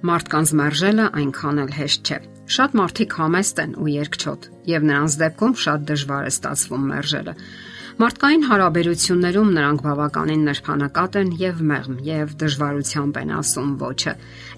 [0.00, 2.16] Մարդկանց մերժելը այնքան էլ հեշտ չէ։
[2.50, 7.34] Շատ մարդիկ համեստ են ու երկչոտ, եւ նրանց դեպքում շատ դժվար է ստացվում մերժելը։
[8.00, 14.14] Մարդկային հարաբերություններում նրանք բավականին նրբանակատ են եւ մեղմ եւ դժվարությամբ են ասում ոչը,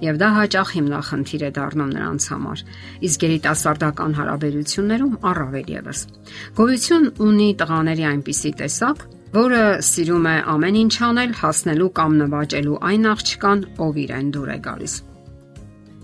[0.06, 2.64] եւ դա հաճախ հիմնախնդիր է դառնում նրանց համար։
[3.10, 6.06] Իսկ երիտասարդական հարաբերություններում առավել եւս։
[6.62, 9.06] Գոյություն ունի տղաների այնպիսի տեսակ,
[9.42, 14.60] որը սիրում է ամեն ինչ անել հասնելու կամ նվաճելու այն աղջկան, ով իրեն դուր է
[14.68, 15.02] գալիս։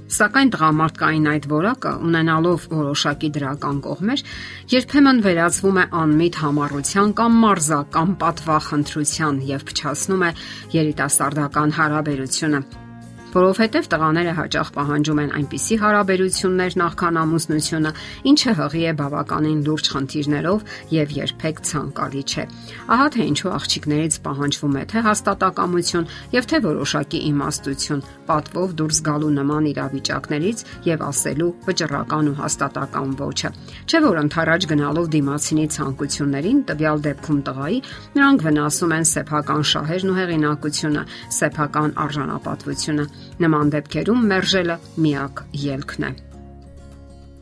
[0.08, 4.24] Սակայն տղամարդկային այդ որակը, ունենալով որոշակի դրական կողմեր,
[4.72, 10.34] երբեմն վերածվում է անմիտ համառության կամ մարզական պատվախնդրության եւ փչացնում է
[10.78, 12.87] երիտասարդական հարաբերությունը
[13.28, 17.90] որովհետև տղաները հաճախ պահանջում են այնպիսի հարաբերություններ նախքան ամուսնությունը,
[18.30, 20.64] ինչը հղի է բավականին լուրջ խնդիրներով
[20.96, 22.44] եւ երբեք ցանկալի չէ։
[22.88, 29.32] Ահա թե ինչու աղջիկներից պահանջվում է թե հաստատակամություն եւ թե որոշակի իմաստություն, պատվով դուրս գալու
[29.38, 33.52] նման իրավիճակներից եւ ասելու վճռական ու հաստատական ոչը։
[33.88, 37.78] Չէ որ ընթരാճ գնալով դիմացինի ցանկություններին տվյալ դեպքում տղայի
[38.16, 41.02] նրանք վնասում են սեփական շահերն ու հեղինակությունը,
[41.38, 43.08] սեփական արժանապատվությունը
[43.42, 46.14] Նման դեպքերում մերժելը միակ ելքն է։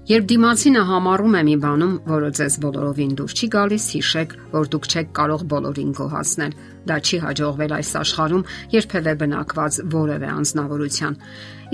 [0.07, 4.87] Երբ դիմացինը համառում է մի բանում, որը ձեզ բոլորովին դուր չի գալիս, հիշեք, որ դուք
[4.87, 6.55] չեք կարող բոլորին գոհացնել։
[6.87, 8.47] Դա չի հաջողվել այս աշխարհում
[8.77, 11.19] երբևէ բնակված որևէ անznավորության։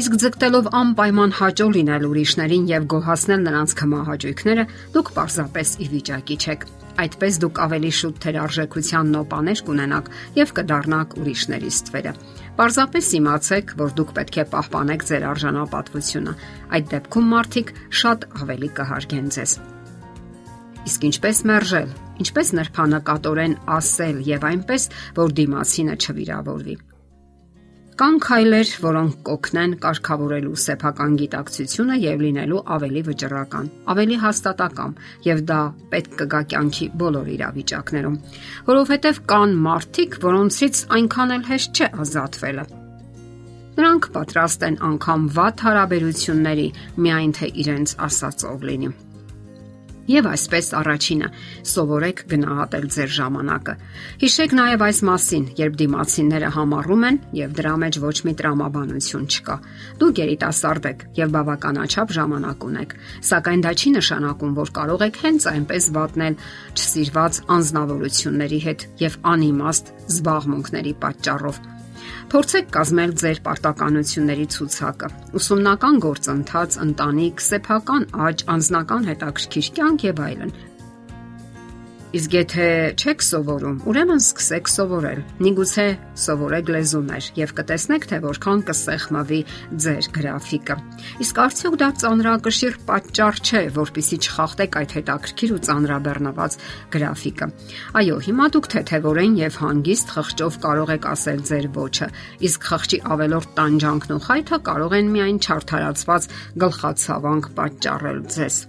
[0.00, 4.64] Իսկ ձգտելով անպայման հաջող լինել ուրիշներին եւ գոհացնել նրանց կմահաճույքները,
[4.97, 6.66] դուք պարզապես ի վիճակի չեք։
[7.01, 12.12] Այդպես դուք ավելի շուտ թերարժեքության նոպաներ կունենաք եւ կդառնաք ուրիշների ստվերը։
[12.59, 16.37] Պարզապես իմացեք, որ դուք պետք է պահպանեք ձեր արժանապատվությունը։
[16.77, 19.59] Այդ դեպքում մարդիկ շատ ավելի կհարգեն ձեզ։
[20.83, 21.91] Իսկ ինչպես մերժել,
[22.27, 26.81] ինչպես նրբանակատորեն ասել եւ այնպես, որ դիմացինը չվիրավորվի։
[27.92, 34.94] Կան քայլեր, որոնք կօգնեն կարգավորելու սեփական գիտակցությունը եւ լինելու ավելի վճռական, ավելի հաստատակամ,
[35.26, 35.58] եւ դա
[35.92, 38.16] պետք կգա կյանքի բոլոր իրավիճակներում,
[38.72, 42.66] որովհետեւ կան մարդիկ, որոնցից այնքան էլ հեշտ չէ ազատվելը։
[43.76, 48.94] Նրանք պատրաստ են անգամ վատ հարաբերությունների, միայն թե իրենց ասածով լինի։
[50.11, 51.29] Եվ այսպես առաջինը
[51.73, 53.75] սովորեք գնահատել ձեր ժամանակը։
[54.23, 59.57] Հիշեք նաև այս մասին, երբ դիմացինները համառում են եւ դրա մեջ ոչ մի տրամաբանություն չկա։
[60.03, 62.97] Դուք երիտասարդ եք եւ բավականաչափ ժամանակ ունեք,
[63.31, 66.41] սակայն դա չի նշանակում, որ կարող եք հենց այնպես վատնել
[66.73, 71.63] չսիրված անznավորությունների հետ եւ անիմաստ զբաղմունքների պատճառով
[72.33, 80.55] Փորձեք կազմել ձեր պարտականությունների ցուցակը։ Ուսումնական գործընթաց, ընտանիք, սեփական աճ, անձնական հետաքրքիր կյանք եւ այլն։
[82.12, 82.65] Իսկ եթե
[83.00, 85.84] չեք սովորում, ուրեմն սկսեք սովորել։ Միգուցե
[86.21, 89.39] սովորեք լեզուներ եւ կտեսնեք, թե որքան կսեղմավի
[89.84, 90.77] ձեր գրաֆիկը։
[91.25, 96.59] Իսկ արդյոք դա ծանրակշիռ պատճառ չէ, որpիսի չխախտեք այդ հետաքրքիր ու ծանրաբեռնված
[96.93, 97.51] գրաֆիկը։
[97.97, 102.12] Այո, հիմա դուք թեթևորեն եւ հանգիստ խղճով կարող եք ասել ձեր ոչը,
[102.53, 108.65] իսկ խղճի ավելորդ տանջանքն ու խայթը կարող են միայն չարթարացված գլխացավանք պատճառել ձեզ։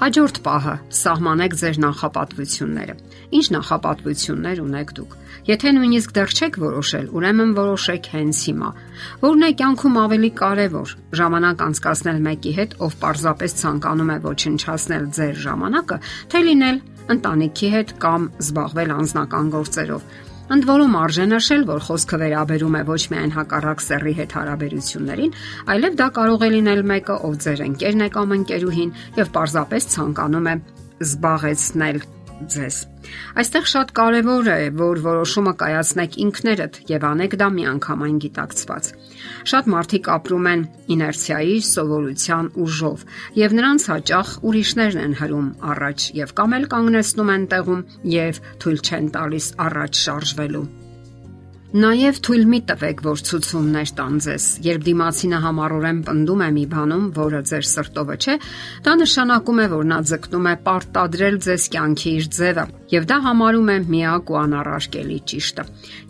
[0.00, 2.92] Հաջորդ պահը՝ սահմանեք ձեր նախապատվությունները։
[3.36, 5.16] Ինչ նախապատվություններ ունեք դուք։
[5.50, 8.70] Եթե նույնիսկ դեռ չեք որոշել, ուրեմն որոշեք հենց հիմա։
[9.20, 15.36] Որն է կյանքում ավելի կարևոր՝ ժամանակ անցկасնել մեկի հետ, ով պարզապես ցանկանում է ոչնչացնել ձեր
[15.44, 16.00] ժամանակը,
[16.32, 16.82] թե լինել
[17.20, 20.08] ընտանիքի հետ կամ զբաղվել անձնական գործերով
[20.50, 25.36] Ընդ որում արժե նշել, որ խոսքը վերաբերում է ոչ միայն հակառակ սեռի հետ հարաբերություններին,
[25.74, 28.90] այլև դա կարող է լինել մեկը, ով ձեր ընկերն է կամ ընկերուհին
[29.20, 30.54] եւ պարզապես ցանկանում է
[31.06, 32.02] զբաղեցնել
[32.54, 32.76] ձեզ։
[33.40, 38.90] Այստեղ շատ կարևոր է, որ որոշումը կայացնեք ինքներդ եւ անեք դա միանգամայն գիտակցված։
[39.52, 43.06] Շատ մարդիկ ապրում են իներցիայի, սովորության ուժով
[43.40, 48.84] եւ նրանց հաճախ ուրիշներն են հրում առաջ եւ կամ էլ կանգնեցնում են տեղում եւ թույլ
[48.86, 50.68] չեն տալիս առաջ շարժվելու։
[51.70, 57.04] Նաև թույլ մի տվեք, որ ցուցումներ տան ձեզ։ Երբ դիմացինը համառորեն պնդում է մի բանում,
[57.14, 58.34] որը ձեր սրտովը չէ,
[58.88, 63.70] դա նշանակում է, որ նա ձգտում է պարտադրել ձեզ կյանքի իր ձևը, եւ դա համարում
[63.70, 65.66] է միակ ու անառարկելի ճիշտը։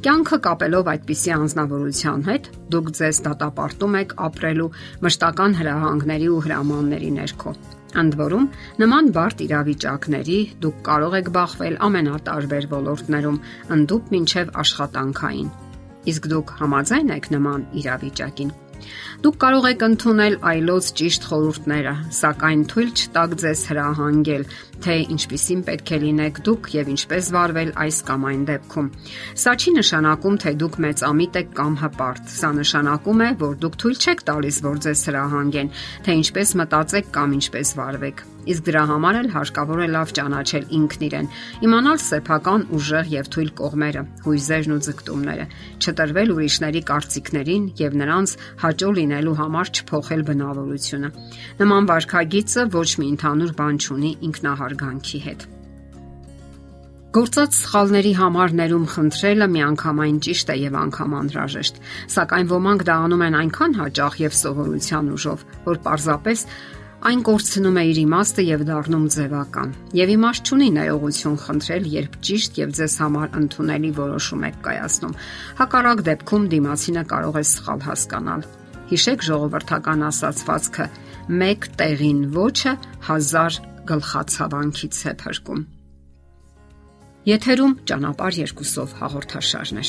[0.08, 4.70] Կյանքը կապելով այդպիսի անznավորության հետ, դուք ձեզ դատապարտում եք ապրելու
[5.04, 7.54] մշտական հրահանգների ու հրամանների ներքո։
[7.98, 8.44] Ընդ որում,
[8.78, 13.38] նման բարդ իրավիճակների դուք կարող եք բախվել ամենատարբեր ոլորտներում,
[13.76, 15.48] ընդդուք մինչև աշխատանքային։
[16.14, 18.52] Իսկ դուք համաձայն եք նման իրավիճակին։
[19.24, 24.44] Դուք կարող եք ընդունել այլոց ճիշտ խորհուրդները, սակայն թույլ չտաք ձեզ հրահանգել,
[24.80, 28.90] թե ինչպիսին պետք է լինեք դուք եւ ինչպես վարվել այս կամ այն դեպքում։
[29.44, 34.00] Սա չի նշանակում, թե դուք մեծամիտ եք կամ հպարտ։ Սա նշանակում է, որ դուք թույլ
[34.00, 35.72] չեք տալիս, որ ձեզ հրահանգեն,
[36.06, 41.04] թե ինչպես մտածեք կամ ինչպես վարվեք։ Իսկ դրա համար էլ հարկավոր է լավ ճանաչել ինքն
[41.10, 41.28] իրեն,
[41.66, 45.46] իմանալ սեփական ուժեղ եւ թույլ կողմերը, հույզերն ու ձգտումները,
[45.84, 48.34] չտրվել ուրիշների կարծիքներին եւ նրանց
[48.64, 51.14] հաճո լինելու համար չփոխել բնավորությունը։
[51.60, 55.48] Նման վարքագիծը ոչ մի ընդհանուր բան չունի ինքնահարգանքի հետ։
[57.10, 61.80] Գործած սխալների համար ներում խնդրելը միանգամայն ճիշտ է եւ անգամ անհրաժեշտ,
[62.14, 66.44] սակայն ոմանք դա անում են այնքան հաճախ եւ սովորության ուժով, որ պարզապես
[67.00, 72.60] Այն կորցնում է իր իմաստը եւ դառնում ձևական։ Եվ իմաստ չունի ներողություն խնդրել, երբ ճիշտ
[72.60, 75.14] եւ ձեզ համար ընդունելի որոշում եք կայացնում։
[75.62, 78.46] Հակառակ դեպքում դիմացինը կարող է սխալ հասկանալ։
[78.92, 80.86] Հիշեք ժողովրդական ասացվածքը.
[81.40, 82.72] մեկ տեղին ոչը
[83.08, 83.52] հազար
[83.88, 85.60] գլխացավանքից է փրկում։
[87.30, 89.88] Եթերում ճանապարհ երկուսով հաղորդաշարներ։